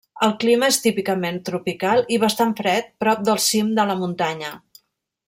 El 0.27 0.31
clima 0.43 0.69
és 0.73 0.77
típicament 0.85 1.37
tropical 1.49 2.01
i 2.17 2.19
bastant 2.25 2.55
fred 2.63 2.89
prop 3.05 3.21
del 3.29 3.39
cim 3.49 3.71
de 3.81 3.87
la 3.91 3.99
muntanya. 4.01 4.51